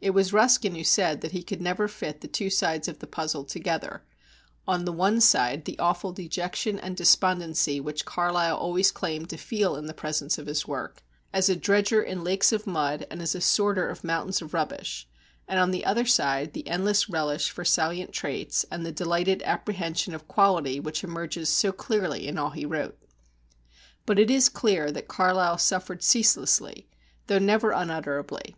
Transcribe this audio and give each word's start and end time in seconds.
It 0.00 0.12
was 0.12 0.32
Ruskin 0.32 0.74
who 0.76 0.82
said 0.82 1.20
that 1.20 1.32
he 1.32 1.42
could 1.42 1.60
never 1.60 1.88
fit 1.88 2.22
the 2.22 2.26
two 2.26 2.48
sides 2.48 2.88
of 2.88 3.00
the 3.00 3.06
puzzle 3.06 3.44
together 3.44 4.02
on 4.66 4.86
the 4.86 4.94
one 4.94 5.20
side 5.20 5.66
the 5.66 5.78
awful 5.78 6.10
dejection 6.10 6.78
and 6.78 6.96
despondency 6.96 7.78
which 7.78 8.06
Carlyle 8.06 8.56
always 8.56 8.90
claimed 8.90 9.28
to 9.28 9.36
feel 9.36 9.76
in 9.76 9.84
the 9.84 9.92
presence 9.92 10.38
of 10.38 10.46
his 10.46 10.66
work, 10.66 11.02
as 11.34 11.50
a 11.50 11.54
dredger 11.54 12.02
in 12.02 12.24
lakes 12.24 12.50
of 12.50 12.66
mud 12.66 13.06
and 13.10 13.20
as 13.20 13.34
a 13.34 13.42
sorter 13.42 13.90
of 13.90 14.02
mountains 14.02 14.40
of 14.40 14.54
rubbish, 14.54 15.06
and 15.46 15.60
on 15.60 15.70
the 15.70 15.84
other 15.84 16.06
side 16.06 16.54
the 16.54 16.66
endless 16.66 17.10
relish 17.10 17.50
for 17.50 17.62
salient 17.62 18.10
traits, 18.10 18.64
and 18.70 18.86
the 18.86 18.90
delighted 18.90 19.42
apprehension 19.42 20.14
of 20.14 20.26
quality 20.26 20.80
which 20.80 21.04
emerges 21.04 21.50
so 21.50 21.72
clearly 21.72 22.26
in 22.26 22.38
all 22.38 22.52
he 22.52 22.64
wrote. 22.64 22.98
But 24.06 24.18
it 24.18 24.30
is 24.30 24.48
clear 24.48 24.90
that 24.92 25.08
Carlyle 25.08 25.58
suffered 25.58 26.02
ceaselessly, 26.02 26.88
though 27.26 27.38
never 27.38 27.72
unutterably. 27.72 28.56